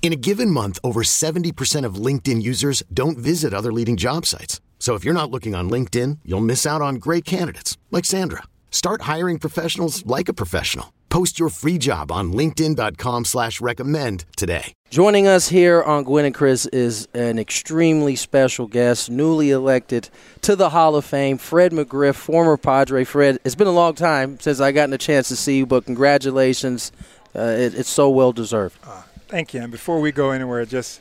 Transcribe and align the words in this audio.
In 0.00 0.12
a 0.12 0.16
given 0.16 0.50
month, 0.50 0.78
over 0.82 1.02
70% 1.02 1.84
of 1.84 1.96
LinkedIn 1.96 2.40
users 2.40 2.82
don't 2.94 3.18
visit 3.18 3.52
other 3.52 3.72
leading 3.72 3.98
job 3.98 4.24
sites. 4.24 4.62
So 4.78 4.94
if 4.94 5.04
you're 5.04 5.12
not 5.12 5.30
looking 5.30 5.54
on 5.54 5.68
LinkedIn, 5.68 6.20
you'll 6.24 6.40
miss 6.40 6.64
out 6.64 6.80
on 6.80 6.94
great 6.94 7.26
candidates 7.26 7.76
like 7.90 8.06
Sandra. 8.06 8.44
Start 8.70 9.02
hiring 9.02 9.38
professionals 9.38 10.06
like 10.06 10.30
a 10.30 10.32
professional. 10.32 10.94
Post 11.08 11.38
your 11.38 11.48
free 11.48 11.78
job 11.78 12.12
on 12.12 12.32
LinkedIn.com 12.32 13.24
slash 13.24 13.60
recommend 13.60 14.24
today. 14.36 14.72
Joining 14.90 15.26
us 15.26 15.48
here 15.48 15.82
on 15.82 16.04
Gwynn 16.04 16.26
and 16.26 16.34
Chris 16.34 16.66
is 16.66 17.08
an 17.14 17.38
extremely 17.38 18.14
special 18.14 18.66
guest, 18.66 19.10
newly 19.10 19.50
elected 19.50 20.10
to 20.42 20.54
the 20.54 20.70
Hall 20.70 20.96
of 20.96 21.04
Fame, 21.04 21.38
Fred 21.38 21.72
McGriff, 21.72 22.14
former 22.14 22.56
Padre. 22.56 23.04
Fred, 23.04 23.38
it's 23.44 23.54
been 23.54 23.66
a 23.66 23.72
long 23.72 23.94
time 23.94 24.38
since 24.38 24.60
I 24.60 24.70
gotten 24.70 24.92
a 24.92 24.98
chance 24.98 25.28
to 25.28 25.36
see 25.36 25.56
you, 25.58 25.66
but 25.66 25.86
congratulations. 25.86 26.92
Uh, 27.34 27.40
it, 27.40 27.74
it's 27.74 27.90
so 27.90 28.08
well 28.10 28.32
deserved. 28.32 28.78
Uh, 28.84 29.02
thank 29.28 29.54
you. 29.54 29.62
And 29.62 29.70
before 29.70 30.00
we 30.00 30.12
go 30.12 30.30
anywhere, 30.30 30.64
just 30.64 31.00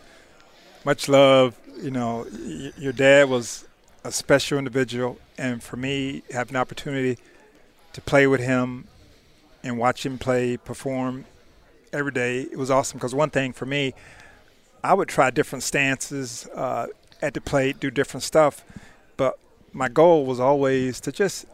much 0.86 1.10
love. 1.10 1.58
You 1.82 1.92
know, 1.92 2.26
y- 2.32 2.72
your 2.78 2.94
dad 2.94 3.30
was 3.30 3.66
a 4.04 4.12
special 4.12 4.58
individual, 4.58 5.20
and 5.38 5.62
for 5.62 5.78
me, 5.78 6.24
having 6.32 6.56
an 6.56 6.62
opportunity 6.62 7.18
to 7.94 8.02
play 8.02 8.28
with 8.28 8.42
him 8.42 8.88
and 9.64 9.78
watch 9.78 10.06
him 10.06 10.18
play, 10.18 10.58
perform 10.58 11.26
every 11.92 12.12
day, 12.12 12.42
it 12.42 12.58
was 12.58 12.70
awesome. 12.70 12.98
Because 12.98 13.16
one 13.16 13.30
thing 13.30 13.54
for 13.54 13.66
me, 13.66 13.94
I 14.84 14.94
would 14.94 15.08
try 15.08 15.30
different 15.30 15.64
stances 15.64 16.48
uh, 16.56 16.88
at 17.22 17.34
the 17.34 17.42
plate, 17.42 17.80
do 17.80 17.90
different 17.90 18.24
stuff, 18.24 18.64
but 19.18 19.40
my 19.74 19.90
goal 19.90 20.26
was 20.26 20.40
always 20.40 21.00
to 21.02 21.12
just 21.12 21.46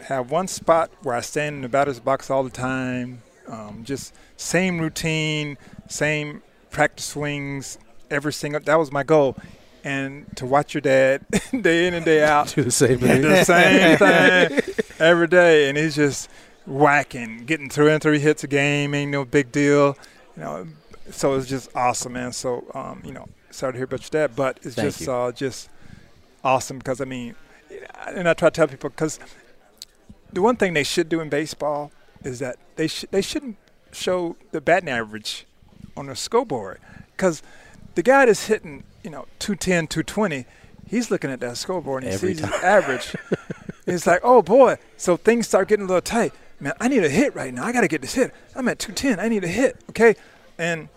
have 0.00 0.30
one 0.30 0.48
spot 0.48 0.90
where 1.02 1.14
I 1.14 1.20
stand 1.20 1.56
in 1.56 1.62
the 1.62 1.68
batter's 1.68 2.00
box 2.00 2.30
all 2.30 2.42
the 2.42 2.50
time, 2.50 3.22
um, 3.48 3.82
just 3.84 4.14
same 4.36 4.80
routine, 4.80 5.58
same 5.88 6.42
practice 6.70 7.06
swings, 7.06 7.78
every 8.10 8.32
single. 8.32 8.60
That 8.60 8.78
was 8.78 8.90
my 8.90 9.02
goal, 9.02 9.36
and 9.82 10.26
to 10.36 10.46
watch 10.46 10.74
your 10.74 10.80
dad 10.80 11.24
day 11.60 11.86
in 11.86 11.94
and 11.94 12.04
day 12.04 12.22
out 12.22 12.48
do 12.54 12.62
the 12.64 12.70
same 12.70 12.98
thing, 12.98 13.22
the 13.22 13.44
same 13.44 13.98
thing 14.68 14.84
every 14.98 15.28
day, 15.28 15.68
and 15.68 15.78
he's 15.78 15.94
just 15.94 16.28
whacking, 16.66 17.44
getting 17.44 17.68
three 17.68 17.92
and 17.92 18.02
three 18.02 18.18
hits 18.18 18.44
a 18.44 18.48
game, 18.48 18.94
ain't 18.94 19.10
no 19.10 19.24
big 19.24 19.52
deal, 19.52 19.96
you 20.36 20.42
know. 20.42 20.66
So 21.10 21.34
it's 21.34 21.48
just 21.48 21.74
awesome, 21.76 22.14
man. 22.14 22.32
So 22.32 22.64
um, 22.74 23.02
you 23.04 23.12
know, 23.12 23.28
sorry 23.50 23.72
to 23.72 23.78
hear 23.78 23.84
about 23.84 24.02
your 24.02 24.28
dad, 24.28 24.36
but 24.36 24.58
it's 24.62 24.74
Thank 24.74 24.94
just 24.94 25.08
uh, 25.08 25.32
just 25.32 25.68
awesome 26.42 26.78
because 26.78 27.00
I 27.00 27.04
mean, 27.04 27.34
and 28.08 28.28
I 28.28 28.34
try 28.34 28.48
to 28.48 28.54
tell 28.54 28.68
people 28.68 28.90
because 28.90 29.18
the 30.32 30.42
one 30.42 30.56
thing 30.56 30.72
they 30.72 30.82
should 30.82 31.08
do 31.08 31.20
in 31.20 31.28
baseball 31.28 31.92
is 32.24 32.38
that 32.40 32.56
they 32.76 32.88
sh- 32.88 33.04
they 33.10 33.22
shouldn't 33.22 33.56
show 33.92 34.36
the 34.50 34.60
batting 34.60 34.88
average 34.88 35.46
on 35.96 36.06
the 36.06 36.16
scoreboard 36.16 36.80
because 37.16 37.42
the 37.94 38.02
guy 38.02 38.26
that's 38.26 38.46
hitting 38.46 38.82
you 39.04 39.10
know 39.10 39.26
210 39.38 39.86
220 39.86 40.46
he's 40.88 41.10
looking 41.10 41.30
at 41.30 41.40
that 41.40 41.56
scoreboard 41.56 42.02
and 42.02 42.10
he 42.10 42.14
Every 42.16 42.34
sees 42.34 42.44
his 42.44 42.62
average. 42.62 43.14
It's 43.86 44.06
like 44.06 44.20
oh 44.24 44.40
boy. 44.40 44.76
So 44.96 45.18
things 45.18 45.46
start 45.46 45.68
getting 45.68 45.84
a 45.84 45.88
little 45.88 46.00
tight. 46.00 46.32
Man 46.58 46.72
i 46.80 46.88
need 46.88 47.04
a 47.04 47.08
hit 47.10 47.34
right 47.34 47.52
now. 47.52 47.64
I 47.64 47.72
gotta 47.72 47.86
get 47.88 48.00
this 48.00 48.14
hit. 48.14 48.32
I'm 48.56 48.66
at 48.68 48.78
210 48.78 49.20
i 49.24 49.28
need 49.28 49.44
a 49.44 49.48
hit. 49.48 49.76
Okay? 49.90 50.16
And 50.58 50.88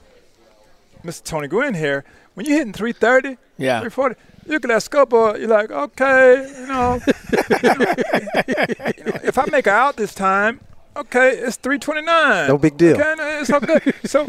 mr 1.03 1.23
tony 1.23 1.47
gwynn 1.49 1.73
here 1.75 2.03
when 2.33 2.45
you're 2.45 2.57
hitting 2.57 2.73
330 2.73 3.37
Yeah. 3.57 3.81
340 3.81 4.15
you 4.45 4.53
look 4.53 4.63
at 4.63 4.69
that 4.69 4.83
scoreboard 4.83 5.39
you're 5.39 5.49
like 5.49 5.69
okay 5.69 6.47
you 6.59 6.67
know. 6.67 6.99
You 8.97 9.03
know, 9.03 9.19
if 9.23 9.37
I 9.37 9.45
make 9.51 9.67
out 9.67 9.97
this 9.97 10.13
time, 10.15 10.61
okay, 10.99 11.31
it's 11.31 11.57
329. 11.57 12.47
No 12.47 12.57
big 12.57 12.77
deal. 12.77 12.99
Okay, 12.99 13.13
no, 13.17 13.27
it's 13.39 13.49
all 13.49 13.59
good. 13.59 13.93
so 14.05 14.27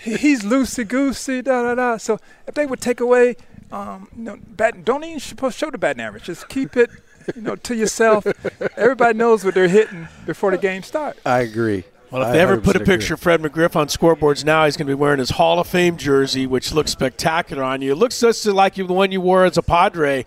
he's 0.00 0.42
loosey 0.42 0.86
goosey, 0.86 1.42
da 1.42 1.62
da 1.62 1.74
da. 1.74 1.96
So 1.96 2.18
if 2.46 2.54
they 2.54 2.66
would 2.66 2.80
take 2.80 3.00
away, 3.00 3.36
um, 3.72 4.08
you 4.16 4.24
know, 4.24 4.38
bat, 4.48 4.84
don't 4.84 5.04
even 5.04 5.20
supposed 5.20 5.58
to 5.58 5.66
show 5.66 5.70
the 5.70 5.78
batting 5.78 6.02
average. 6.02 6.24
Just 6.24 6.48
keep 6.48 6.76
it, 6.76 6.90
you 7.34 7.42
know, 7.42 7.56
to 7.56 7.74
yourself. 7.74 8.26
Everybody 8.76 9.16
knows 9.18 9.44
what 9.44 9.54
they're 9.54 9.68
hitting 9.68 10.08
before 10.26 10.50
the 10.50 10.58
game 10.58 10.82
starts. 10.82 11.20
I 11.26 11.40
agree. 11.40 11.84
Well, 12.10 12.22
if 12.22 12.28
I 12.28 12.32
they 12.32 12.40
ever 12.40 12.58
put 12.58 12.74
a 12.74 12.80
agree. 12.80 12.96
picture 12.96 13.14
of 13.14 13.20
Fred 13.20 13.42
McGriff 13.42 13.76
on 13.76 13.88
scoreboards 13.88 14.42
now, 14.42 14.64
he's 14.64 14.78
going 14.78 14.86
to 14.86 14.90
be 14.90 14.98
wearing 14.98 15.18
his 15.18 15.30
Hall 15.30 15.60
of 15.60 15.66
Fame 15.66 15.98
jersey, 15.98 16.46
which 16.46 16.72
looks 16.72 16.90
spectacular 16.90 17.62
on 17.62 17.82
you. 17.82 17.92
It 17.92 17.96
looks 17.96 18.18
just 18.18 18.46
like 18.46 18.76
the 18.76 18.84
one 18.84 19.12
you 19.12 19.20
wore 19.20 19.44
as 19.44 19.58
a 19.58 19.62
Padre 19.62 20.24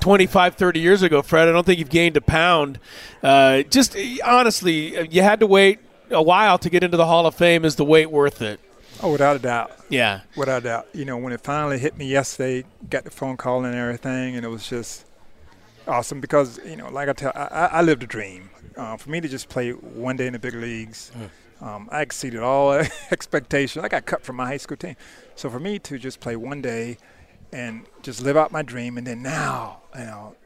25, 0.00 0.54
30 0.54 0.80
years 0.80 1.02
ago, 1.02 1.22
Fred. 1.22 1.48
I 1.48 1.52
don't 1.52 1.64
think 1.64 1.78
you've 1.78 1.90
gained 1.90 2.16
a 2.16 2.20
pound. 2.20 2.78
Uh, 3.22 3.62
just 3.62 3.96
honestly, 4.24 5.08
you 5.10 5.22
had 5.22 5.40
to 5.40 5.46
wait 5.46 5.78
a 6.10 6.22
while 6.22 6.58
to 6.58 6.70
get 6.70 6.82
into 6.82 6.96
the 6.96 7.06
Hall 7.06 7.26
of 7.26 7.34
Fame. 7.34 7.64
Is 7.64 7.76
the 7.76 7.84
wait 7.84 8.06
worth 8.10 8.42
it? 8.42 8.60
Oh, 9.02 9.12
without 9.12 9.36
a 9.36 9.38
doubt. 9.38 9.72
Yeah. 9.88 10.20
Without 10.36 10.58
a 10.58 10.64
doubt. 10.64 10.88
You 10.92 11.04
know, 11.04 11.16
when 11.16 11.32
it 11.32 11.40
finally 11.40 11.78
hit 11.78 11.96
me 11.96 12.06
yesterday, 12.06 12.64
got 12.88 13.04
the 13.04 13.10
phone 13.10 13.36
call 13.36 13.64
and 13.64 13.74
everything, 13.74 14.36
and 14.36 14.44
it 14.44 14.48
was 14.48 14.68
just 14.68 15.06
awesome 15.88 16.20
because, 16.20 16.60
you 16.66 16.76
know, 16.76 16.90
like 16.90 17.08
I 17.08 17.12
tell, 17.12 17.32
I, 17.34 17.44
I 17.44 17.64
I 17.66 17.82
lived 17.82 18.02
a 18.02 18.06
dream. 18.06 18.50
Uh, 18.76 18.96
for 18.96 19.10
me 19.10 19.20
to 19.20 19.28
just 19.28 19.48
play 19.48 19.70
one 19.70 20.16
day 20.16 20.26
in 20.26 20.32
the 20.32 20.38
big 20.38 20.54
leagues, 20.54 21.12
um, 21.60 21.88
I 21.90 22.02
exceeded 22.02 22.40
all 22.40 22.72
expectations. 23.10 23.84
I 23.84 23.88
got 23.88 24.06
cut 24.06 24.22
from 24.22 24.36
my 24.36 24.46
high 24.46 24.56
school 24.58 24.76
team. 24.76 24.96
So 25.34 25.50
for 25.50 25.60
me 25.60 25.78
to 25.80 25.98
just 25.98 26.20
play 26.20 26.36
one 26.36 26.62
day 26.62 26.98
and 27.52 27.84
just 28.02 28.22
live 28.22 28.36
out 28.36 28.52
my 28.52 28.62
dream, 28.62 28.98
and 28.98 29.06
then 29.06 29.22
now, 29.22 29.80
you 29.94 30.04
know, 30.04 30.36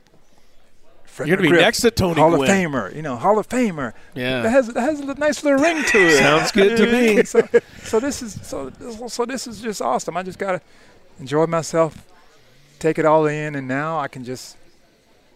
Fred 1.15 1.29
You're 1.29 1.37
gonna 1.37 1.49
be 1.49 1.55
McGriff, 1.55 1.61
next 1.61 1.81
to 1.83 1.93
Tony 1.93 2.21
Hall 2.21 2.37
Gwynn. 2.37 2.51
of 2.51 2.73
Famer, 2.73 2.93
you 2.93 3.01
know, 3.01 3.15
Hall 3.15 3.39
of 3.39 3.49
Famer. 3.49 3.93
Yeah. 4.17 4.43
that 4.43 4.51
has 4.51 4.67
that 4.67 4.81
has 4.81 4.99
a 4.99 5.15
nice 5.15 5.45
little 5.45 5.61
ring 5.61 5.85
to 5.85 5.99
it. 5.99 6.19
Sounds 6.19 6.51
good 6.51 6.77
to 6.77 6.91
me. 6.91 7.23
so, 7.25 7.41
so 7.85 8.01
this 8.01 8.21
is 8.21 8.45
so 8.45 8.73
so 9.07 9.25
this 9.25 9.47
is 9.47 9.61
just 9.61 9.81
awesome. 9.81 10.17
I 10.17 10.25
just 10.25 10.41
gotta 10.41 10.61
enjoy 11.21 11.47
myself, 11.47 12.05
take 12.81 12.99
it 12.99 13.05
all 13.05 13.27
in, 13.27 13.55
and 13.55 13.69
now 13.69 13.97
I 14.01 14.09
can 14.09 14.25
just 14.25 14.57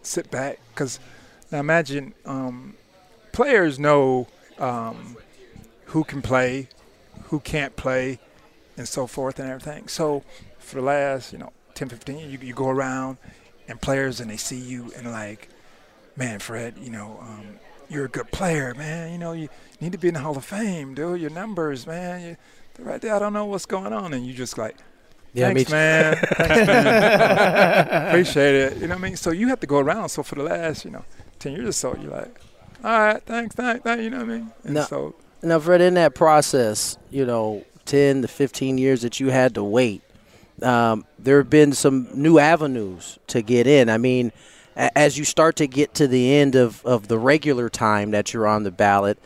sit 0.01 0.29
back. 0.29 0.59
Because 0.73 0.99
now 1.49 1.61
imagine 1.61 2.13
um, 2.25 2.75
players 3.31 3.79
know 3.79 4.27
um, 4.57 5.15
who 5.85 6.03
can 6.03 6.21
play, 6.21 6.67
who 7.27 7.39
can't 7.39 7.77
play, 7.77 8.19
and 8.75 8.85
so 8.85 9.07
forth 9.07 9.39
and 9.39 9.49
everything. 9.49 9.87
So 9.87 10.23
for 10.57 10.75
the 10.75 10.81
last 10.81 11.31
you 11.31 11.39
know 11.39 11.53
10, 11.79 11.89
15 11.89 12.29
you, 12.29 12.37
you 12.41 12.53
go 12.53 12.69
around 12.69 13.17
and 13.67 13.79
players 13.81 14.19
and 14.19 14.29
they 14.29 14.37
see 14.37 14.57
you 14.57 14.91
and 14.97 15.09
like, 15.11 15.49
man, 16.15 16.39
Fred, 16.39 16.75
you 16.79 16.89
know. 16.89 17.17
Um, 17.21 17.45
you're 17.91 18.05
a 18.05 18.09
good 18.09 18.29
player, 18.31 18.75
man. 18.75 19.11
You 19.11 19.17
know, 19.17 19.31
you 19.31 19.49
need 19.81 19.93
to 19.93 19.97
be 19.97 20.09
in 20.09 20.13
the 20.13 20.19
Hall 20.19 20.37
of 20.37 20.45
Fame, 20.45 20.93
dude. 20.93 21.19
Your 21.19 21.31
numbers, 21.31 21.87
man. 21.87 22.21
You, 22.21 22.37
they're 22.75 22.85
right 22.85 23.01
there. 23.01 23.15
I 23.15 23.19
don't 23.19 23.33
know 23.33 23.45
what's 23.45 23.65
going 23.65 23.93
on, 23.93 24.13
and 24.13 24.23
you 24.27 24.31
just 24.33 24.59
like, 24.59 24.75
Yeah, 25.33 25.51
me 25.53 25.63
thanks, 25.63 25.71
too. 25.71 25.75
man. 25.75 26.15
Thanks, 26.37 26.67
man. 26.67 28.07
Appreciate 28.09 28.55
it. 28.55 28.77
You 28.77 28.81
know 28.87 28.95
what 28.95 28.99
I 29.03 29.07
mean? 29.07 29.15
So 29.15 29.31
you 29.31 29.47
have 29.47 29.59
to 29.61 29.67
go 29.67 29.79
around. 29.79 30.09
So 30.09 30.21
for 30.21 30.35
the 30.35 30.43
last, 30.43 30.85
you 30.85 30.91
know, 30.91 31.03
ten 31.39 31.53
years 31.53 31.67
or 31.69 31.71
so, 31.71 31.95
you're 31.99 32.11
like, 32.11 32.39
all 32.83 32.91
right, 32.99 33.23
thanks, 33.23 33.55
thanks, 33.55 33.81
thanks. 33.83 34.03
You 34.03 34.09
know 34.11 34.17
what 34.17 34.25
I 34.29 34.37
mean? 34.37 34.51
And 34.65 34.73
No. 34.75 34.83
so 34.83 35.15
Now, 35.41 35.59
Fred, 35.59 35.81
in 35.81 35.95
that 35.95 36.13
process, 36.13 36.95
you 37.09 37.25
know, 37.25 37.63
10 37.85 38.21
to 38.21 38.27
15 38.27 38.77
years 38.77 39.01
that 39.01 39.19
you 39.19 39.29
had 39.31 39.55
to 39.55 39.63
wait, 39.63 40.03
um, 40.63 41.05
there 41.17 41.37
have 41.37 41.49
been 41.49 41.73
some 41.73 42.07
new 42.13 42.39
avenues 42.39 43.19
to 43.27 43.41
get 43.41 43.67
in. 43.67 43.89
I 43.89 43.97
mean, 43.97 44.31
as 44.75 45.17
you 45.17 45.25
start 45.25 45.55
to 45.57 45.67
get 45.67 45.93
to 45.95 46.07
the 46.07 46.35
end 46.35 46.55
of, 46.55 46.85
of 46.85 47.07
the 47.07 47.17
regular 47.17 47.69
time 47.69 48.11
that 48.11 48.33
you're 48.33 48.47
on 48.47 48.63
the 48.63 48.71
ballot, 48.71 49.19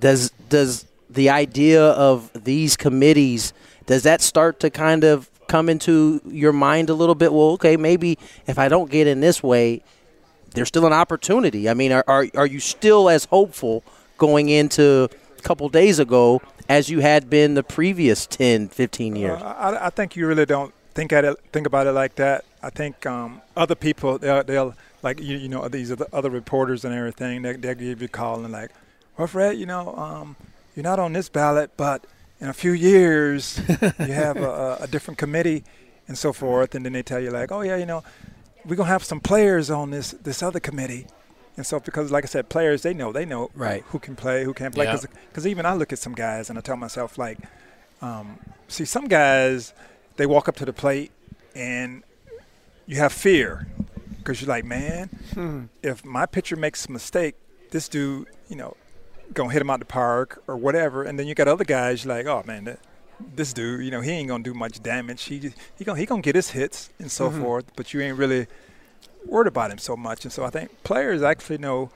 does 0.00 0.30
does 0.48 0.86
the 1.08 1.30
idea 1.30 1.82
of 1.82 2.30
these 2.44 2.76
committees 2.76 3.52
does 3.86 4.02
that 4.02 4.20
start 4.20 4.58
to 4.60 4.68
kind 4.68 5.04
of 5.04 5.30
come 5.46 5.68
into 5.68 6.20
your 6.26 6.52
mind 6.52 6.90
a 6.90 6.94
little 6.94 7.14
bit? 7.14 7.32
Well, 7.32 7.50
okay, 7.52 7.76
maybe 7.76 8.18
if 8.46 8.58
I 8.58 8.68
don't 8.68 8.90
get 8.90 9.06
in 9.06 9.20
this 9.20 9.42
way, 9.42 9.82
there's 10.54 10.68
still 10.68 10.86
an 10.86 10.92
opportunity. 10.92 11.68
I 11.68 11.74
mean, 11.74 11.92
are 11.92 12.04
are, 12.08 12.26
are 12.34 12.46
you 12.46 12.60
still 12.60 13.08
as 13.08 13.26
hopeful 13.26 13.84
going 14.18 14.48
into 14.48 15.08
a 15.38 15.42
couple 15.42 15.68
days 15.68 15.98
ago 15.98 16.40
as 16.68 16.88
you 16.88 17.00
had 17.00 17.30
been 17.30 17.54
the 17.54 17.62
previous 17.62 18.26
10, 18.26 18.68
15 18.68 19.16
years. 19.16 19.40
Uh, 19.40 19.44
I, 19.44 19.86
I, 19.86 19.90
think 19.90 20.16
you 20.16 20.26
really 20.26 20.46
don't 20.46 20.74
think 20.96 21.12
at 21.12 21.24
it, 21.24 21.36
think 21.52 21.66
about 21.66 21.86
it 21.86 21.92
like 21.92 22.16
that. 22.16 22.44
I 22.62 22.70
think 22.70 23.04
um, 23.06 23.42
other 23.56 23.74
people 23.74 24.18
they'll, 24.18 24.42
they'll 24.42 24.74
like 25.02 25.20
you, 25.20 25.36
you 25.36 25.48
know 25.48 25.68
these 25.68 25.92
are 25.92 25.96
the 25.96 26.08
other 26.12 26.30
reporters 26.30 26.84
and 26.84 26.94
everything. 26.94 27.42
They 27.42 27.52
they 27.52 27.74
give 27.74 28.00
you 28.00 28.06
a 28.06 28.08
call 28.08 28.42
and 28.42 28.52
like, 28.52 28.70
well, 29.16 29.28
Fred, 29.28 29.58
you 29.58 29.66
know, 29.66 29.94
um, 29.94 30.36
you're 30.74 30.82
not 30.82 30.98
on 30.98 31.12
this 31.12 31.28
ballot, 31.28 31.70
but 31.76 32.06
in 32.40 32.48
a 32.48 32.52
few 32.52 32.72
years 32.72 33.60
you 33.68 34.12
have 34.12 34.38
a, 34.38 34.78
a 34.80 34.86
different 34.86 35.18
committee 35.18 35.64
and 36.08 36.16
so 36.16 36.32
forth, 36.32 36.74
and 36.74 36.84
then 36.84 36.94
they 36.94 37.02
tell 37.02 37.20
you 37.20 37.30
like, 37.30 37.52
oh 37.52 37.60
yeah, 37.60 37.76
you 37.76 37.86
know, 37.86 38.02
we're 38.64 38.76
gonna 38.76 38.88
have 38.88 39.04
some 39.04 39.20
players 39.20 39.70
on 39.70 39.90
this 39.90 40.12
this 40.12 40.42
other 40.42 40.60
committee. 40.60 41.06
And 41.58 41.64
so, 41.64 41.80
because 41.80 42.10
like 42.10 42.24
I 42.24 42.26
said, 42.26 42.48
players 42.48 42.82
they 42.82 42.94
know 42.94 43.12
they 43.12 43.24
know 43.24 43.50
right. 43.54 43.82
who 43.88 43.98
can 43.98 44.16
play, 44.16 44.44
who 44.44 44.54
can't 44.54 44.74
play. 44.74 44.86
Because 45.28 45.46
even 45.46 45.64
I 45.66 45.74
look 45.74 45.92
at 45.92 45.98
some 45.98 46.14
guys 46.14 46.50
and 46.50 46.58
I 46.58 46.62
tell 46.62 46.76
myself 46.76 47.16
like, 47.16 47.38
um, 48.02 48.38
see, 48.68 48.84
some 48.84 49.08
guys 49.08 49.72
they 50.16 50.26
walk 50.26 50.48
up 50.48 50.56
to 50.56 50.64
the 50.64 50.72
plate 50.72 51.10
and 51.54 52.02
you 52.86 52.96
have 52.96 53.12
fear 53.12 53.66
because 54.18 54.40
you're 54.40 54.48
like, 54.48 54.64
man, 54.64 55.08
hmm. 55.34 55.64
if 55.82 56.04
my 56.04 56.26
pitcher 56.26 56.56
makes 56.56 56.86
a 56.86 56.92
mistake, 56.92 57.34
this 57.70 57.88
dude, 57.88 58.26
you 58.48 58.56
know, 58.56 58.76
gonna 59.32 59.52
hit 59.52 59.60
him 59.62 59.70
out 59.70 59.78
the 59.78 59.86
park 59.86 60.42
or 60.46 60.56
whatever. 60.56 61.02
And 61.02 61.18
then 61.18 61.26
you 61.26 61.34
got 61.34 61.48
other 61.48 61.64
guys 61.64 62.06
like, 62.06 62.26
oh 62.26 62.42
man, 62.46 62.76
this 63.34 63.52
dude, 63.52 63.84
you 63.84 63.90
know, 63.90 64.00
he 64.00 64.10
ain't 64.10 64.28
gonna 64.28 64.44
do 64.44 64.54
much 64.54 64.82
damage. 64.82 65.24
He 65.24 65.52
he 65.76 65.84
gonna 65.84 65.98
he 65.98 66.06
gonna 66.06 66.22
get 66.22 66.34
his 66.34 66.50
hits 66.50 66.90
and 66.98 67.10
so 67.10 67.28
mm-hmm. 67.28 67.42
forth. 67.42 67.64
But 67.76 67.92
you 67.92 68.00
ain't 68.00 68.18
really 68.18 68.46
worried 69.24 69.48
about 69.48 69.70
him 69.70 69.78
so 69.78 69.96
much. 69.96 70.24
And 70.24 70.32
so 70.32 70.44
I 70.44 70.50
think 70.50 70.82
players 70.84 71.22
actually 71.22 71.58
know 71.58 71.90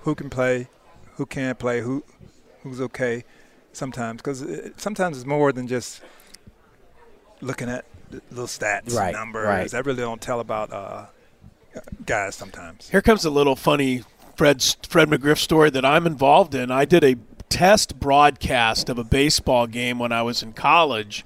who 0.00 0.14
can 0.14 0.30
play, 0.30 0.68
who 1.14 1.26
can't 1.26 1.58
play, 1.58 1.80
who 1.80 2.04
who's 2.62 2.80
okay. 2.80 3.24
Sometimes 3.72 4.20
because 4.20 4.42
it, 4.42 4.80
sometimes 4.80 5.16
it's 5.16 5.26
more 5.26 5.52
than 5.52 5.68
just 5.68 6.02
looking 7.40 7.68
at 7.68 7.84
little 8.30 8.46
stats, 8.46 8.94
right, 8.94 9.12
numbers. 9.12 9.46
Right. 9.46 9.70
That 9.70 9.86
really 9.86 10.02
don't 10.02 10.20
tell 10.20 10.40
about 10.40 10.72
uh, 10.72 11.06
guys 12.06 12.34
sometimes. 12.34 12.88
Here 12.90 13.02
comes 13.02 13.24
a 13.24 13.30
little 13.30 13.56
funny 13.56 14.04
Fred 14.36 14.62
Fred 14.88 15.08
McGriff 15.08 15.38
story 15.38 15.70
that 15.70 15.84
I'm 15.84 16.06
involved 16.06 16.54
in. 16.54 16.70
I 16.70 16.84
did 16.84 17.04
a 17.04 17.16
test 17.48 17.98
broadcast 18.00 18.88
of 18.88 18.98
a 18.98 19.04
baseball 19.04 19.66
game 19.66 19.98
when 19.98 20.12
I 20.12 20.22
was 20.22 20.42
in 20.42 20.52
college. 20.52 21.24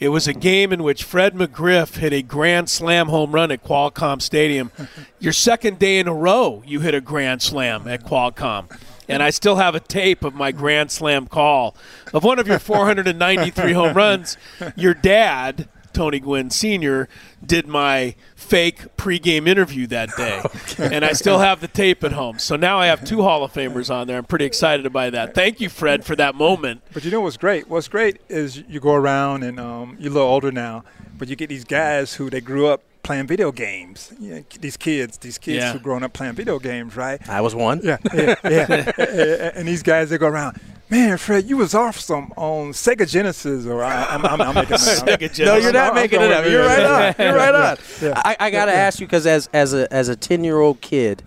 It 0.00 0.08
was 0.08 0.26
a 0.26 0.32
game 0.32 0.72
in 0.72 0.82
which 0.82 1.04
Fred 1.04 1.34
McGriff 1.34 1.98
hit 1.98 2.14
a 2.14 2.22
grand 2.22 2.70
slam 2.70 3.08
home 3.08 3.32
run 3.32 3.52
at 3.52 3.62
Qualcomm 3.62 4.22
Stadium. 4.22 4.72
Your 5.20 5.34
second 5.34 5.78
day 5.78 5.98
in 5.98 6.08
a 6.08 6.14
row, 6.14 6.62
you 6.66 6.80
hit 6.80 6.94
a 6.94 7.02
grand 7.02 7.42
slam 7.42 7.86
at 7.86 8.02
Qualcomm. 8.02 8.74
And 9.10 9.22
I 9.22 9.28
still 9.28 9.56
have 9.56 9.74
a 9.74 9.80
tape 9.80 10.24
of 10.24 10.34
my 10.34 10.52
grand 10.52 10.90
slam 10.90 11.26
call 11.26 11.76
of 12.14 12.24
one 12.24 12.38
of 12.38 12.46
your 12.46 12.60
493 12.60 13.72
home 13.72 13.94
runs. 13.94 14.36
Your 14.76 14.94
dad 14.94 15.68
Tony 15.92 16.20
Gwynn 16.20 16.50
Sr. 16.50 17.08
did 17.44 17.66
my 17.66 18.14
fake 18.34 18.96
pregame 18.96 19.48
interview 19.48 19.86
that 19.88 20.10
day. 20.16 20.40
okay. 20.44 20.94
And 20.94 21.04
I 21.04 21.12
still 21.12 21.38
have 21.38 21.60
the 21.60 21.68
tape 21.68 22.04
at 22.04 22.12
home. 22.12 22.38
So 22.38 22.56
now 22.56 22.78
I 22.78 22.86
have 22.86 23.04
two 23.04 23.22
Hall 23.22 23.44
of 23.44 23.52
Famers 23.52 23.92
on 23.94 24.06
there. 24.06 24.18
I'm 24.18 24.24
pretty 24.24 24.44
excited 24.44 24.86
about 24.86 25.12
that. 25.12 25.34
Thank 25.34 25.60
you, 25.60 25.68
Fred, 25.68 26.04
for 26.04 26.16
that 26.16 26.34
moment. 26.34 26.82
But 26.92 27.04
you 27.04 27.10
know 27.10 27.20
what's 27.20 27.36
great? 27.36 27.68
What's 27.68 27.88
great 27.88 28.20
is 28.28 28.62
you 28.68 28.80
go 28.80 28.94
around 28.94 29.42
and 29.42 29.58
um, 29.58 29.96
you're 29.98 30.10
a 30.10 30.14
little 30.14 30.28
older 30.28 30.52
now, 30.52 30.84
but 31.16 31.28
you 31.28 31.36
get 31.36 31.48
these 31.48 31.64
guys 31.64 32.14
who 32.14 32.30
they 32.30 32.40
grew 32.40 32.66
up 32.66 32.82
playing 33.02 33.26
video 33.26 33.50
games. 33.50 34.12
You 34.20 34.34
know, 34.34 34.44
these 34.60 34.76
kids, 34.76 35.18
these 35.18 35.38
kids 35.38 35.58
yeah. 35.58 35.72
who 35.72 35.78
grown 35.78 36.02
up 36.02 36.12
playing 36.12 36.34
video 36.34 36.58
games, 36.58 36.96
right? 36.96 37.26
I 37.28 37.40
was 37.40 37.54
one. 37.54 37.80
Yeah, 37.82 37.96
yeah, 38.14 38.34
yeah. 38.44 39.50
and 39.54 39.66
these 39.66 39.82
guys, 39.82 40.10
they 40.10 40.18
go 40.18 40.28
around 40.28 40.60
man, 40.90 41.16
Fred, 41.16 41.48
you 41.48 41.56
was 41.56 41.74
awesome 41.74 42.32
on 42.36 42.72
Sega 42.72 43.08
Genesis, 43.08 43.64
or 43.64 43.82
I, 43.82 44.14
am 44.14 44.26
I'm, 44.26 44.40
I'm 44.40 44.54
making 44.54 44.76
it 44.76 45.38
No, 45.38 45.56
you're 45.56 45.72
not 45.72 45.94
making 45.94 46.20
it 46.20 46.32
up. 46.32 46.44
You're 46.44 46.66
right 46.66 46.84
on. 46.84 47.14
You're 47.18 47.36
right 47.36 47.54
on. 47.54 47.76
Yeah. 48.00 48.14
I, 48.16 48.36
I 48.40 48.50
got 48.50 48.66
to 48.66 48.72
yeah. 48.72 48.78
ask 48.78 48.98
you 49.00 49.06
because 49.06 49.26
as 49.26 49.48
as 49.52 49.74
a 49.74 49.92
as 49.92 50.08
a 50.08 50.16
ten 50.16 50.42
year 50.42 50.58
old 50.58 50.80
kid 50.80 51.22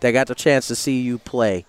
that 0.00 0.12
got 0.12 0.28
the 0.28 0.34
chance 0.34 0.68
to 0.68 0.76
see 0.76 1.00
you 1.00 1.18
play, 1.18 1.64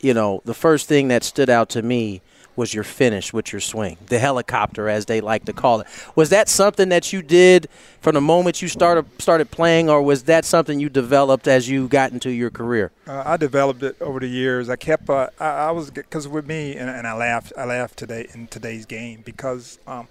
you 0.00 0.12
know, 0.12 0.42
the 0.44 0.54
first 0.54 0.88
thing 0.88 1.08
that 1.08 1.22
stood 1.22 1.48
out 1.48 1.68
to 1.70 1.82
me 1.82 2.20
was 2.56 2.74
your 2.74 2.84
finish 2.84 3.32
with 3.32 3.52
your 3.52 3.60
swing, 3.60 3.96
the 4.06 4.18
helicopter, 4.18 4.88
as 4.88 5.06
they 5.06 5.20
like 5.20 5.44
to 5.44 5.52
call 5.52 5.80
it. 5.80 5.86
Was 6.14 6.30
that 6.30 6.48
something 6.48 6.88
that 6.90 7.12
you 7.12 7.22
did 7.22 7.68
from 8.00 8.14
the 8.14 8.20
moment 8.20 8.62
you 8.62 8.68
started 8.68 9.06
started 9.20 9.50
playing, 9.50 9.88
or 9.88 10.02
was 10.02 10.24
that 10.24 10.44
something 10.44 10.80
you 10.80 10.88
developed 10.88 11.48
as 11.48 11.68
you 11.68 11.88
got 11.88 12.12
into 12.12 12.30
your 12.30 12.50
career? 12.50 12.92
Uh, 13.06 13.22
I 13.26 13.36
developed 13.36 13.82
it 13.82 13.96
over 14.00 14.20
the 14.20 14.28
years. 14.28 14.68
I 14.68 14.76
kept. 14.76 15.08
Uh, 15.08 15.28
I, 15.38 15.46
I, 15.46 15.70
was 15.70 15.90
because 15.90 16.28
with 16.28 16.46
me, 16.46 16.76
and, 16.76 16.88
and, 16.88 17.06
I 17.06 17.14
laughed. 17.14 17.52
I 17.56 17.64
laughed 17.64 17.96
today 17.96 18.28
in 18.34 18.46
today's 18.46 18.86
game 18.86 19.22
because 19.24 19.78
um, 19.86 20.08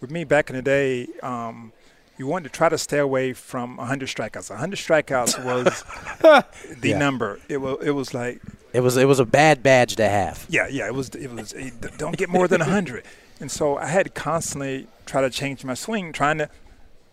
with 0.00 0.10
me 0.10 0.24
back 0.24 0.50
in 0.50 0.56
the 0.56 0.62
day. 0.62 1.08
Um, 1.22 1.72
you 2.22 2.28
wanted 2.28 2.44
to 2.44 2.56
try 2.56 2.68
to 2.68 2.78
stay 2.78 2.98
away 2.98 3.32
from 3.32 3.76
100 3.78 4.08
strikeouts. 4.08 4.48
100 4.48 4.78
strikeouts 4.78 5.44
was 5.44 5.82
the 6.80 6.90
yeah. 6.90 6.96
number. 6.96 7.40
It 7.48 7.56
was 7.56 7.84
it 7.84 7.90
was 7.90 8.14
like 8.14 8.40
it 8.72 8.78
was 8.78 8.96
it 8.96 9.06
was 9.06 9.18
a 9.18 9.24
bad 9.24 9.60
badge 9.60 9.96
to 9.96 10.08
have. 10.08 10.46
Yeah, 10.48 10.68
yeah, 10.68 10.86
it 10.86 10.94
was 10.94 11.08
it 11.08 11.32
was 11.32 11.52
it, 11.52 11.98
don't 11.98 12.16
get 12.16 12.28
more 12.28 12.46
than 12.46 12.60
100. 12.60 13.02
and 13.40 13.50
so 13.50 13.76
I 13.76 13.86
had 13.86 14.04
to 14.04 14.10
constantly 14.10 14.86
try 15.04 15.20
to 15.20 15.30
change 15.30 15.64
my 15.64 15.74
swing, 15.74 16.12
trying 16.12 16.38
to 16.38 16.48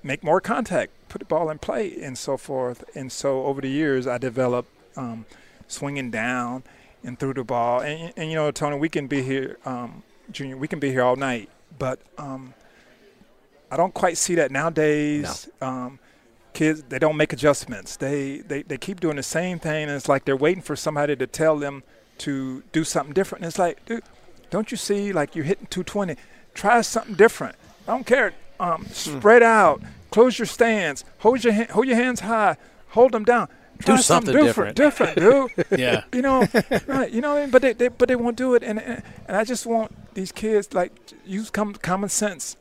make 0.04 0.24
more 0.24 0.40
contact, 0.40 0.92
put 1.10 1.20
the 1.20 1.26
ball 1.26 1.50
in 1.50 1.58
play, 1.58 2.00
and 2.04 2.16
so 2.16 2.38
forth. 2.38 2.84
And 2.94 3.12
so 3.12 3.46
over 3.46 3.62
the 3.62 3.70
years, 3.70 4.06
I 4.06 4.20
developed 4.20 4.70
um, 4.96 5.26
swinging 5.68 6.12
down 6.12 6.62
and 7.04 7.18
through 7.18 7.34
the 7.34 7.44
ball. 7.44 7.80
And, 7.82 8.14
and, 8.16 8.30
you 8.30 8.36
know, 8.36 8.52
Tony, 8.52 8.78
we 8.78 8.90
can 8.90 9.08
be 9.08 9.24
here, 9.24 9.58
um, 9.66 10.04
Junior, 10.32 10.56
we 10.56 10.68
can 10.68 10.80
be 10.80 10.92
here 10.92 11.02
all 11.02 11.16
night, 11.16 11.50
but 11.80 12.00
um, 12.20 12.54
I 13.72 13.78
don't 13.78 13.94
quite 13.94 14.18
see 14.18 14.36
that 14.36 14.52
nowadays. 14.52 15.48
No. 15.62 15.68
Um, 15.68 16.00
kids 16.54 16.84
they 16.90 17.00
don't 17.00 17.18
make 17.18 17.34
adjustments. 17.34 17.98
They, 17.98 18.40
they 18.40 18.64
they 18.64 18.78
keep 18.78 19.00
doing 19.00 19.16
the 19.16 19.24
same 19.24 19.60
thing, 19.60 19.84
and 19.84 19.92
it's 19.92 20.10
like 20.10 20.26
they're 20.26 20.36
waiting 20.36 20.64
for 20.64 20.76
somebody 20.76 21.16
to 21.16 21.28
tell 21.28 21.58
them 21.58 21.84
to 22.20 22.64
do 22.72 22.84
something 22.84 23.14
different. 23.14 23.44
And 23.44 23.50
it's 23.50 23.60
like, 23.60 23.86
dude, 23.86 24.04
don't 24.50 24.72
you 24.72 24.78
see? 24.78 25.14
Like 25.14 25.36
you're 25.36 25.46
hitting 25.46 25.68
220. 25.70 26.16
Try 26.54 26.82
something 26.82 27.16
different. 27.16 27.56
I 27.88 27.92
don't 27.92 28.06
care. 28.06 28.34
Um, 28.60 28.84
hmm. 28.84 28.92
spread 28.92 29.44
out. 29.44 29.82
Close 30.12 30.40
your 30.40 30.48
stands. 30.48 31.06
Hold 31.20 31.44
your 31.44 31.54
hold 31.66 31.88
your 31.88 31.96
hands 31.96 32.22
high. 32.22 32.58
Hold 32.90 33.12
them 33.12 33.24
down. 33.24 33.48
Try 33.80 33.96
do 33.96 34.02
something, 34.02 34.34
something 34.34 34.46
different, 34.46 34.76
different, 34.76 35.18
dude. 35.18 35.66
yeah. 35.80 36.04
You 36.12 36.22
know, 36.22 36.46
right? 36.88 37.10
You 37.10 37.22
know, 37.22 37.38
I 37.38 37.42
mean? 37.42 37.52
but 37.52 37.62
they, 37.62 37.74
they 37.74 37.88
but 37.88 38.10
they 38.10 38.16
won't 38.16 38.36
do 38.36 38.56
it, 38.56 38.64
and, 38.64 38.80
and 38.82 39.04
and 39.28 39.38
I 39.38 39.44
just 39.46 39.66
want 39.66 40.14
these 40.16 40.32
kids 40.34 40.74
like 40.74 40.92
use 41.26 41.50
com- 41.50 41.76
common 41.76 42.10
sense. 42.10 42.58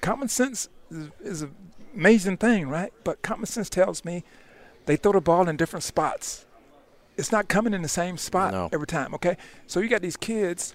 Common 0.00 0.28
sense 0.28 0.68
is, 0.90 1.10
is 1.20 1.42
a 1.42 1.50
amazing 1.98 2.36
thing, 2.36 2.68
right? 2.68 2.92
But 3.04 3.22
common 3.22 3.46
sense 3.46 3.68
tells 3.68 4.04
me 4.04 4.24
they 4.86 4.96
throw 4.96 5.12
the 5.12 5.20
ball 5.20 5.48
in 5.48 5.56
different 5.56 5.82
spots. 5.82 6.46
It's 7.16 7.32
not 7.32 7.48
coming 7.48 7.74
in 7.74 7.82
the 7.82 7.88
same 7.88 8.16
spot 8.16 8.52
no. 8.52 8.68
every 8.72 8.86
time, 8.86 9.12
okay? 9.14 9.36
So 9.66 9.80
you 9.80 9.88
got 9.88 10.02
these 10.02 10.16
kids 10.16 10.74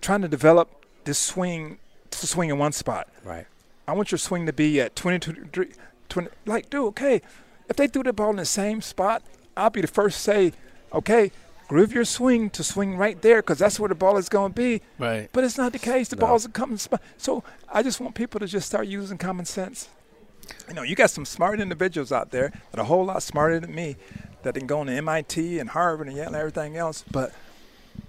trying 0.00 0.22
to 0.22 0.28
develop 0.28 0.86
this 1.04 1.18
swing 1.18 1.78
to 2.10 2.26
swing 2.26 2.50
in 2.50 2.58
one 2.58 2.72
spot. 2.72 3.08
Right. 3.24 3.46
I 3.88 3.92
want 3.92 4.12
your 4.12 4.18
swing 4.18 4.46
to 4.46 4.52
be 4.52 4.80
at 4.80 4.94
22, 4.94 5.68
20, 6.08 6.28
like, 6.46 6.70
dude, 6.70 6.86
okay, 6.88 7.20
if 7.68 7.76
they 7.76 7.88
threw 7.88 8.04
the 8.04 8.12
ball 8.12 8.30
in 8.30 8.36
the 8.36 8.44
same 8.44 8.80
spot, 8.80 9.22
I'll 9.56 9.70
be 9.70 9.80
the 9.80 9.88
first 9.88 10.16
to 10.18 10.22
say, 10.22 10.52
okay, 10.92 11.32
groove 11.68 11.92
your 11.92 12.04
swing 12.04 12.50
to 12.50 12.62
swing 12.62 12.96
right 12.96 13.20
there 13.22 13.42
because 13.42 13.58
that's 13.58 13.80
where 13.80 13.88
the 13.88 13.94
ball 13.94 14.16
is 14.16 14.28
going 14.28 14.52
to 14.52 14.60
be. 14.60 14.82
Right. 14.98 15.28
But 15.32 15.44
it's 15.44 15.58
not 15.58 15.72
the 15.72 15.78
case. 15.78 16.08
The 16.08 16.16
no. 16.16 16.26
ball's 16.26 16.46
are 16.46 16.50
coming. 16.50 16.78
So 17.16 17.42
I 17.72 17.82
just 17.82 18.00
want 18.00 18.14
people 18.14 18.40
to 18.40 18.46
just 18.46 18.66
start 18.66 18.86
using 18.86 19.18
common 19.18 19.44
sense. 19.44 19.88
You 20.68 20.74
know, 20.74 20.82
you 20.82 20.94
got 20.94 21.10
some 21.10 21.24
smart 21.24 21.60
individuals 21.60 22.12
out 22.12 22.30
there 22.30 22.52
that 22.70 22.78
are 22.78 22.82
a 22.82 22.86
whole 22.86 23.04
lot 23.04 23.22
smarter 23.22 23.58
than 23.60 23.74
me 23.74 23.96
that 24.42 24.54
can 24.54 24.66
go 24.66 24.84
to 24.84 24.92
MIT 24.92 25.58
and 25.58 25.70
Harvard 25.70 26.06
and 26.06 26.16
Yale 26.16 26.26
and 26.26 26.36
everything 26.36 26.76
else, 26.76 27.04
but 27.10 27.32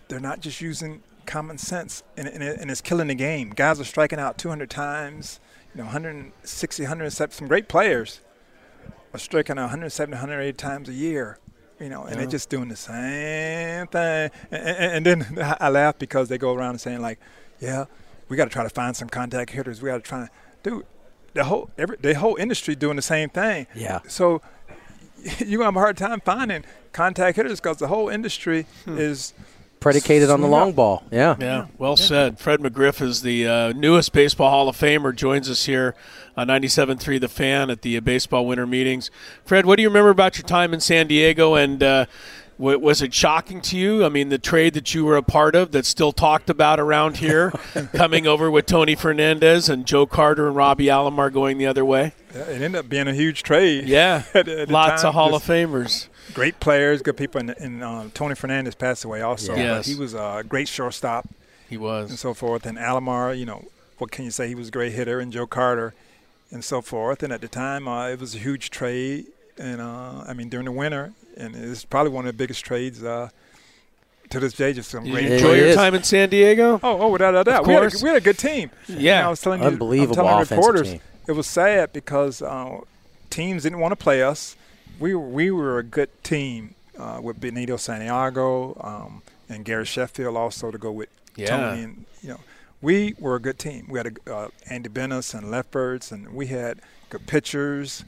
they're 0.07 0.19
not 0.19 0.41
just 0.41 0.59
using 0.61 1.01
common 1.25 1.57
sense, 1.57 2.03
and, 2.17 2.27
and, 2.27 2.43
and 2.43 2.69
it's 2.69 2.81
killing 2.81 3.07
the 3.07 3.15
game. 3.15 3.49
Guys 3.49 3.79
are 3.79 3.85
striking 3.85 4.19
out 4.19 4.37
200 4.37 4.69
times, 4.69 5.39
you 5.73 5.79
know, 5.79 5.85
160, 5.85 6.83
170. 6.83 7.33
Some 7.33 7.47
great 7.47 7.67
players 7.67 8.19
are 9.13 9.19
striking 9.19 9.57
out 9.57 9.63
170, 9.63 10.13
180 10.13 10.57
times 10.57 10.89
a 10.89 10.93
year 10.93 11.39
you 11.79 11.89
know, 11.89 12.03
and 12.03 12.11
yeah. 12.11 12.17
they're 12.21 12.31
just 12.31 12.49
doing 12.49 12.69
the 12.69 12.75
same 12.75 13.87
thing. 13.87 14.31
And, 14.51 14.67
and, 14.67 15.05
and, 15.07 15.25
then 15.25 15.55
I 15.59 15.69
laugh 15.69 15.97
because 15.99 16.29
they 16.29 16.37
go 16.37 16.53
around 16.53 16.79
saying 16.79 17.01
like, 17.01 17.19
"Yeah, 17.59 17.85
we 18.29 18.37
got 18.37 18.45
to 18.45 18.51
try 18.51 18.63
to 18.63 18.69
find 18.69 18.95
some 18.95 19.09
contact 19.09 19.51
hitters. 19.51 19.81
We 19.81 19.89
got 19.89 19.97
to 19.97 20.09
try." 20.09 20.25
To, 20.25 20.29
dude, 20.63 20.85
the 21.33 21.43
whole 21.43 21.69
every 21.77 21.97
the 21.97 22.15
whole 22.15 22.35
industry 22.37 22.75
doing 22.75 22.95
the 22.95 23.01
same 23.01 23.29
thing. 23.29 23.67
Yeah. 23.75 23.99
So 24.07 24.41
you're 25.39 25.59
gonna 25.59 25.65
have 25.65 25.75
a 25.75 25.79
hard 25.79 25.97
time 25.97 26.21
finding 26.21 26.63
contact 26.93 27.35
hitters 27.35 27.59
because 27.59 27.77
the 27.77 27.87
whole 27.87 28.09
industry 28.09 28.65
hmm. 28.85 28.97
is 28.97 29.33
predicated 29.85 30.31
on 30.31 30.41
the 30.41 30.47
long 30.47 30.73
ball. 30.73 31.03
Yeah. 31.11 31.35
Yeah. 31.39 31.67
Well 31.77 31.95
yeah. 31.97 32.05
said. 32.05 32.39
Fred 32.39 32.59
McGriff 32.59 33.01
is 33.01 33.21
the 33.21 33.47
uh, 33.47 33.71
newest 33.73 34.13
Baseball 34.13 34.49
Hall 34.49 34.67
of 34.67 34.75
Famer. 34.75 35.15
Joins 35.15 35.47
us 35.47 35.65
here 35.65 35.93
on 36.35 36.47
97.3 36.47 37.21
The 37.21 37.27
Fan 37.27 37.69
at 37.69 37.83
the 37.83 37.97
uh, 37.97 37.99
baseball 38.01 38.47
winter 38.47 38.65
meetings. 38.65 39.11
Fred, 39.45 39.67
what 39.67 39.75
do 39.75 39.83
you 39.83 39.89
remember 39.89 40.09
about 40.09 40.37
your 40.37 40.45
time 40.47 40.73
in 40.73 40.79
San 40.79 41.05
Diego? 41.05 41.53
And 41.53 41.83
uh, 41.83 42.05
W- 42.05 42.07
was 42.57 43.01
it 43.01 43.13
shocking 43.13 43.61
to 43.61 43.77
you? 43.77 44.05
I 44.05 44.09
mean, 44.09 44.29
the 44.29 44.37
trade 44.37 44.73
that 44.75 44.93
you 44.93 45.05
were 45.05 45.17
a 45.17 45.23
part 45.23 45.55
of 45.55 45.71
that's 45.71 45.89
still 45.89 46.11
talked 46.11 46.49
about 46.49 46.79
around 46.79 47.17
here, 47.17 47.51
coming 47.93 48.27
over 48.27 48.49
with 48.49 48.65
Tony 48.65 48.95
Fernandez 48.95 49.67
and 49.69 49.85
Joe 49.85 50.05
Carter 50.05 50.47
and 50.47 50.55
Robbie 50.55 50.85
Alomar 50.85 51.31
going 51.31 51.57
the 51.57 51.65
other 51.67 51.83
way. 51.83 52.13
It 52.33 52.61
ended 52.61 52.75
up 52.75 52.89
being 52.89 53.07
a 53.07 53.13
huge 53.13 53.43
trade. 53.43 53.87
Yeah, 53.87 54.23
at, 54.33 54.47
at 54.47 54.69
lots 54.69 55.01
time. 55.01 55.09
of 55.09 55.15
Hall 55.15 55.35
of 55.35 55.43
Famers. 55.43 56.07
Great 56.33 56.59
players, 56.59 57.01
good 57.01 57.17
people, 57.17 57.39
and, 57.39 57.49
and 57.51 57.83
uh, 57.83 58.05
Tony 58.13 58.35
Fernandez 58.35 58.75
passed 58.75 59.03
away 59.05 59.21
also. 59.21 59.55
Yes. 59.55 59.85
he 59.85 59.95
was 59.95 60.13
a 60.13 60.43
great 60.47 60.67
shortstop 60.67 61.27
He 61.69 61.77
was. 61.77 62.09
and 62.09 62.17
so 62.19 62.33
forth. 62.33 62.65
And 62.65 62.77
Alomar, 62.77 63.37
you 63.37 63.45
know, 63.45 63.65
what 63.97 64.11
can 64.11 64.25
you 64.25 64.31
say? 64.31 64.47
He 64.47 64.55
was 64.55 64.69
a 64.69 64.71
great 64.71 64.93
hitter, 64.93 65.19
and 65.19 65.31
Joe 65.31 65.45
Carter, 65.47 65.93
and 66.51 66.63
so 66.63 66.81
forth. 66.81 67.21
And 67.21 67.31
at 67.31 67.41
the 67.41 67.47
time, 67.47 67.87
uh, 67.87 68.07
it 68.09 68.19
was 68.19 68.33
a 68.35 68.39
huge 68.39 68.69
trade. 68.69 69.25
And 69.57 69.79
uh, 69.79 70.23
I 70.27 70.33
mean, 70.33 70.49
during 70.49 70.65
the 70.65 70.71
winter, 70.71 71.13
and 71.37 71.55
it's 71.55 71.85
probably 71.85 72.11
one 72.11 72.25
of 72.25 72.33
the 72.33 72.37
biggest 72.37 72.63
trades 72.65 73.03
uh, 73.03 73.29
to 74.29 74.39
this 74.39 74.53
day. 74.53 74.73
Just 74.73 74.89
some 74.91 75.09
great. 75.09 75.25
you 75.25 75.33
enjoy 75.33 75.53
your 75.53 75.67
is. 75.67 75.75
time 75.75 75.93
in 75.93 76.03
San 76.03 76.29
Diego? 76.29 76.79
Oh, 76.83 77.01
oh, 77.01 77.09
without 77.09 77.35
a 77.35 77.43
doubt, 77.43 77.67
we 77.67 77.73
had, 77.73 77.83
a, 77.83 77.97
we 78.01 78.09
had 78.09 78.17
a 78.17 78.21
good 78.21 78.37
team. 78.37 78.71
Yeah. 78.87 79.19
And 79.19 79.27
I 79.27 79.29
was 79.29 79.41
telling 79.41 79.61
you, 79.61 79.67
Unbelievable 79.67 80.19
I'm 80.19 80.45
telling 80.45 80.57
reporters, 80.57 80.91
team. 80.91 81.01
it 81.27 81.31
was 81.33 81.47
sad 81.47 81.93
because 81.93 82.41
uh, 82.41 82.79
teams 83.29 83.63
didn't 83.63 83.79
want 83.79 83.91
to 83.91 83.95
play 83.97 84.23
us. 84.23 84.55
We 84.99 85.13
were, 85.13 85.27
we 85.27 85.51
were 85.51 85.79
a 85.79 85.83
good 85.83 86.09
team 86.23 86.75
uh, 86.97 87.19
with 87.21 87.39
Benito 87.39 87.77
Santiago 87.77 88.77
um, 88.81 89.21
and 89.49 89.65
Gary 89.65 89.85
Sheffield 89.85 90.37
also 90.37 90.71
to 90.71 90.77
go 90.77 90.91
with 90.91 91.09
Yeah. 91.35 91.47
Tony. 91.47 91.83
And, 91.83 92.05
you 92.21 92.29
know, 92.29 92.39
we 92.81 93.15
were 93.19 93.35
a 93.35 93.39
good 93.39 93.59
team. 93.59 93.87
We 93.89 93.99
had 93.99 94.17
a, 94.27 94.33
uh, 94.33 94.47
Andy 94.69 94.89
Benes 94.89 95.33
and 95.33 95.51
Lefferts, 95.51 96.11
and 96.11 96.33
we 96.33 96.47
had 96.47 96.79
good 97.09 97.27
pitchers 97.27 98.03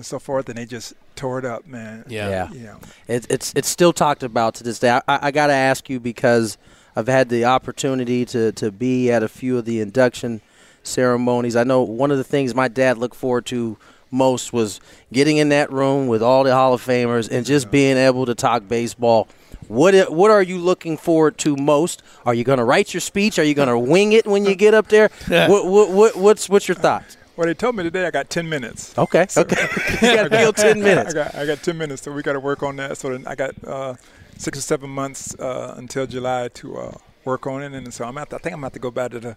and 0.00 0.06
so 0.06 0.18
forth, 0.18 0.48
and 0.48 0.56
they 0.56 0.64
just 0.64 0.94
tore 1.14 1.38
it 1.38 1.44
up, 1.44 1.66
man. 1.66 2.04
Yeah. 2.08 2.30
Yeah. 2.30 2.50
You 2.52 2.60
know, 2.60 2.78
It, 3.06 3.26
it's 3.28 3.52
it's 3.54 3.68
still 3.68 3.92
talked 3.92 4.22
about 4.22 4.54
to 4.54 4.64
this 4.64 4.78
day. 4.78 4.88
I, 4.88 5.02
I 5.06 5.30
got 5.30 5.48
to 5.48 5.52
ask 5.52 5.90
you 5.90 6.00
because 6.00 6.56
I've 6.96 7.06
had 7.06 7.28
the 7.28 7.44
opportunity 7.44 8.24
to, 8.24 8.50
to 8.52 8.72
be 8.72 9.12
at 9.12 9.22
a 9.22 9.28
few 9.28 9.58
of 9.58 9.66
the 9.66 9.80
induction 9.82 10.40
ceremonies. 10.82 11.54
I 11.54 11.64
know 11.64 11.82
one 11.82 12.10
of 12.10 12.16
the 12.16 12.24
things 12.24 12.54
my 12.54 12.66
dad 12.66 12.96
looked 12.96 13.14
forward 13.14 13.44
to 13.46 13.76
most 14.10 14.54
was 14.54 14.80
getting 15.12 15.36
in 15.36 15.50
that 15.50 15.70
room 15.70 16.06
with 16.08 16.22
all 16.22 16.44
the 16.44 16.54
Hall 16.54 16.72
of 16.72 16.82
Famers 16.82 17.30
and 17.30 17.44
just 17.44 17.70
being 17.70 17.98
able 17.98 18.24
to 18.24 18.34
talk 18.34 18.66
baseball. 18.66 19.28
What 19.68 20.10
what 20.10 20.30
are 20.30 20.42
you 20.42 20.56
looking 20.58 20.96
forward 20.96 21.36
to 21.38 21.56
most? 21.56 22.02
Are 22.24 22.32
you 22.32 22.42
going 22.42 22.58
to 22.58 22.64
write 22.64 22.94
your 22.94 23.02
speech? 23.02 23.38
Are 23.38 23.44
you 23.44 23.52
going 23.54 23.68
to 23.68 23.78
wing 23.78 24.12
it 24.12 24.26
when 24.26 24.46
you 24.46 24.54
get 24.54 24.72
up 24.72 24.88
there? 24.88 25.10
what, 25.28 25.66
what, 25.66 25.90
what, 25.90 26.16
what's 26.16 26.48
what's 26.48 26.66
your 26.68 26.74
thoughts? 26.74 27.18
Well, 27.40 27.46
they 27.46 27.54
told 27.54 27.74
me 27.74 27.82
today 27.82 28.04
I 28.04 28.10
got 28.10 28.28
10 28.28 28.50
minutes. 28.50 28.98
Okay, 28.98 29.26
okay, 29.34 29.56
you 30.02 30.14
got 30.14 30.24
to 30.24 30.28
kill 30.28 30.52
ten 30.52 30.82
minutes. 30.82 31.12
I 31.12 31.12
got 31.14 31.34
I 31.36 31.46
got 31.46 31.62
ten 31.62 31.78
minutes, 31.78 32.02
so 32.02 32.12
we 32.12 32.20
got 32.20 32.34
to 32.34 32.40
work 32.40 32.62
on 32.62 32.76
that. 32.76 32.98
So 32.98 33.08
then 33.08 33.26
I 33.26 33.34
got 33.34 33.52
uh, 33.66 33.94
six 34.36 34.58
or 34.58 34.60
seven 34.60 34.90
months 34.90 35.34
uh, 35.36 35.72
until 35.78 36.06
July 36.06 36.48
to 36.48 36.76
uh, 36.76 36.98
work 37.24 37.46
on 37.46 37.62
it, 37.62 37.72
and 37.72 37.94
so 37.94 38.04
I'm 38.04 38.18
at. 38.18 38.30
I 38.34 38.36
think 38.36 38.52
I'm 38.52 38.60
about 38.60 38.74
to 38.74 38.78
go 38.78 38.90
back 38.90 39.12
to 39.12 39.20
the. 39.20 39.36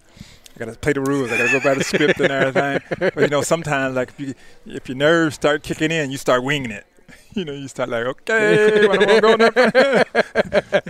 I 0.54 0.60
got 0.60 0.66
to 0.66 0.78
play 0.78 0.92
the 0.92 1.00
rules. 1.00 1.32
I 1.32 1.38
got 1.38 1.46
to 1.46 1.52
go 1.54 1.64
by 1.64 1.76
the 1.76 1.84
script 1.86 2.20
and 2.20 2.30
everything. 2.30 2.82
But 3.00 3.22
you 3.22 3.28
know, 3.30 3.42
sometimes 3.42 3.96
like 3.96 4.10
if 4.10 4.20
you 4.20 4.34
if 4.66 4.90
your 4.90 4.98
nerves 4.98 5.36
start 5.36 5.64
kicking 5.64 5.90
in, 5.90 6.12
you 6.12 6.18
start 6.18 6.44
winging 6.44 6.72
it. 6.72 6.86
You 7.36 7.46
know, 7.46 7.54
you 7.54 7.68
start 7.68 7.90
like, 7.90 8.06
okay, 8.06 8.88
I 8.92 9.20
don't 9.20 9.40
want 9.40 9.56
to 9.56 9.62
go. 9.62 9.72
You 9.72 10.44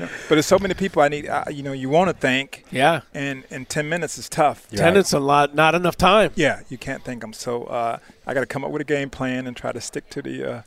know, 0.04 0.08
But 0.28 0.30
there's 0.30 0.46
so 0.46 0.60
many 0.60 0.74
people 0.74 1.02
I 1.02 1.08
need. 1.08 1.28
Uh, 1.28 1.46
you 1.50 1.64
know, 1.64 1.72
you 1.74 1.90
want 1.90 2.10
to 2.10 2.14
thank, 2.14 2.66
Yeah. 2.72 3.02
and 3.14 3.44
and 3.50 3.68
ten 3.70 3.88
minutes 3.90 4.18
is 4.18 4.28
tough. 4.30 4.68
Ten 4.70 4.94
minutes 4.94 5.14
a 5.14 5.20
lot, 5.20 5.56
not 5.56 5.76
enough 5.76 5.96
time. 5.98 6.32
Yeah, 6.36 6.62
you 6.70 6.78
can't 6.78 7.04
thank 7.04 7.22
them. 7.22 7.34
So 7.34 7.64
uh, 7.66 8.00
I 8.28 8.34
got 8.34 8.42
to 8.42 8.46
come 8.46 8.64
up 8.66 8.72
with 8.72 8.82
a 8.82 8.86
game 8.86 9.10
plan 9.10 9.48
and 9.48 9.56
try 9.56 9.72
to 9.72 9.82
stick 9.82 10.10
to 10.12 10.22
the 10.22 10.52
uh, 10.52 10.62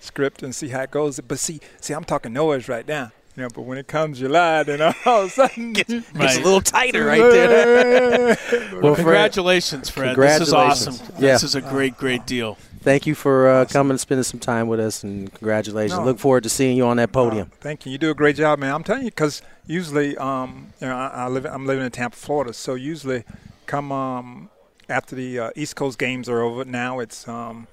script 0.00 0.42
and 0.42 0.54
see 0.54 0.68
how 0.68 0.82
it 0.82 0.90
goes. 0.90 1.18
But 1.20 1.38
see, 1.38 1.60
see, 1.80 1.94
I'm 1.94 2.04
talking 2.04 2.32
noise 2.32 2.68
right 2.68 2.86
now. 2.86 3.12
You 3.36 3.44
know, 3.44 3.48
but 3.54 3.62
when 3.62 3.78
it 3.78 3.86
comes 3.88 4.18
July, 4.18 4.62
then 4.62 4.82
all 5.06 5.22
of 5.22 5.26
a 5.26 5.30
sudden, 5.30 5.74
It's 5.76 5.90
a 5.90 6.40
little 6.42 6.60
tighter 6.60 7.06
right 7.06 7.22
there. 7.22 8.36
well, 8.74 8.94
Fred, 8.94 8.96
Congratulations, 8.96 9.88
Fred. 9.88 10.16
This 10.16 10.42
is 10.48 10.52
awesome. 10.52 10.96
Yeah. 11.14 11.32
This 11.32 11.42
is 11.42 11.54
a 11.54 11.62
great, 11.62 11.96
great 11.96 12.26
deal. 12.26 12.58
Thank 12.82 13.06
you 13.06 13.14
for 13.14 13.48
uh, 13.48 13.64
coming 13.64 13.92
and 13.92 14.00
spending 14.00 14.24
some 14.24 14.40
time 14.40 14.68
with 14.68 14.80
us, 14.80 15.02
and 15.02 15.32
congratulations. 15.32 15.98
No. 15.98 16.04
Look 16.04 16.18
forward 16.18 16.42
to 16.42 16.48
seeing 16.48 16.76
you 16.76 16.86
on 16.86 16.98
that 16.98 17.12
podium. 17.12 17.50
Uh, 17.52 17.56
thank 17.60 17.86
you. 17.86 17.92
You 17.92 17.98
do 17.98 18.10
a 18.10 18.14
great 18.14 18.36
job, 18.36 18.58
man. 18.58 18.74
I'm 18.74 18.84
telling 18.84 19.04
you, 19.04 19.10
because 19.10 19.42
usually, 19.66 20.16
um, 20.16 20.72
you 20.80 20.86
know, 20.86 20.96
I, 20.96 21.06
I 21.06 21.28
live. 21.28 21.46
I'm 21.46 21.66
living 21.66 21.84
in 21.84 21.90
Tampa, 21.90 22.16
Florida. 22.16 22.52
So 22.52 22.74
usually, 22.74 23.24
come 23.66 23.92
um, 23.92 24.50
after 24.88 25.16
the 25.16 25.38
uh, 25.38 25.50
East 25.56 25.76
Coast 25.76 25.98
games 25.98 26.28
are 26.28 26.42
over. 26.42 26.64
Now 26.64 27.00
it's 27.00 27.26
um, 27.26 27.66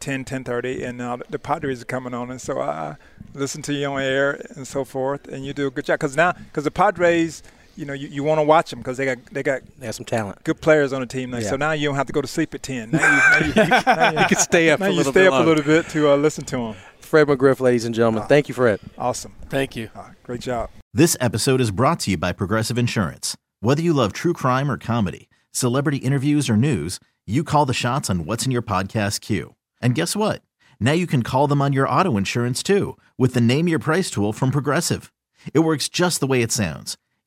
10, 0.00 0.24
10:30, 0.24 0.84
and 0.84 1.00
uh, 1.00 1.18
the 1.28 1.38
Padres 1.38 1.82
are 1.82 1.86
coming 1.86 2.14
on, 2.14 2.30
and 2.30 2.40
so 2.40 2.60
I 2.60 2.96
listen 3.34 3.62
to 3.62 3.72
you 3.72 3.86
on 3.86 4.02
air 4.02 4.44
and 4.56 4.66
so 4.66 4.84
forth, 4.84 5.28
and 5.28 5.44
you 5.44 5.52
do 5.52 5.66
a 5.66 5.70
good 5.70 5.84
job. 5.84 6.00
Because 6.00 6.16
now, 6.16 6.32
because 6.32 6.64
the 6.64 6.70
Padres, 6.70 7.42
you 7.76 7.84
know, 7.84 7.92
you, 7.92 8.08
you 8.08 8.22
want 8.22 8.38
to 8.38 8.42
watch 8.42 8.70
them 8.70 8.80
because 8.80 8.96
they 8.96 9.04
got 9.04 9.18
they 9.32 9.42
got 9.42 9.62
They 9.78 9.86
have 9.86 9.94
some 9.94 10.04
talent. 10.04 10.42
good 10.44 10.60
players 10.60 10.92
on 10.92 11.00
the 11.00 11.06
team. 11.06 11.32
Yeah. 11.32 11.40
So 11.40 11.56
now 11.56 11.72
you 11.72 11.88
don't 11.88 11.96
have 11.96 12.06
to 12.06 12.12
go 12.12 12.20
to 12.20 12.28
sleep 12.28 12.54
at 12.54 12.62
10. 12.62 12.90
Now 12.90 12.98
you, 12.98 13.04
now 13.06 13.46
you, 13.46 13.54
now 13.86 14.10
you, 14.12 14.18
You 14.20 14.26
can 14.26 14.38
stay 14.38 14.70
up 14.70 14.80
now 14.80 14.86
a 14.86 14.90
you 14.90 14.96
little 14.96 15.12
stay 15.12 15.24
bit 15.24 15.32
up 15.32 15.44
a 15.44 15.46
little 15.46 15.64
bit 15.64 15.88
to 15.90 16.10
uh, 16.10 16.16
listen 16.16 16.44
to 16.46 16.56
them. 16.56 16.74
Fred 17.00 17.26
McGriff, 17.26 17.60
ladies 17.60 17.84
and 17.84 17.94
gentlemen. 17.94 18.22
Thank 18.28 18.48
you, 18.48 18.54
Fred. 18.54 18.78
Awesome. 18.96 19.34
Thank 19.48 19.74
you. 19.76 19.90
Uh, 19.96 20.10
great 20.22 20.40
job. 20.40 20.70
This 20.94 21.16
episode 21.20 21.60
is 21.60 21.70
brought 21.70 22.00
to 22.00 22.10
you 22.12 22.16
by 22.16 22.32
Progressive 22.32 22.78
Insurance. 22.78 23.36
Whether 23.60 23.82
you 23.82 23.92
love 23.92 24.12
true 24.12 24.32
crime 24.32 24.70
or 24.70 24.78
comedy, 24.78 25.28
celebrity 25.52 25.98
interviews 25.98 26.48
or 26.48 26.56
news, 26.56 27.00
you 27.26 27.44
call 27.44 27.66
the 27.66 27.74
shots 27.74 28.08
on 28.10 28.24
what's 28.26 28.44
in 28.46 28.52
your 28.52 28.62
podcast 28.62 29.20
queue. 29.20 29.54
And 29.80 29.94
guess 29.94 30.14
what? 30.16 30.42
Now 30.78 30.92
you 30.92 31.06
can 31.06 31.22
call 31.22 31.46
them 31.46 31.60
on 31.62 31.72
your 31.72 31.88
auto 31.88 32.16
insurance 32.16 32.62
too 32.62 32.96
with 33.18 33.34
the 33.34 33.40
Name 33.40 33.68
Your 33.68 33.78
Price 33.78 34.10
tool 34.10 34.32
from 34.32 34.50
Progressive. 34.50 35.12
It 35.54 35.60
works 35.60 35.88
just 35.88 36.20
the 36.20 36.26
way 36.26 36.42
it 36.42 36.52
sounds. 36.52 36.96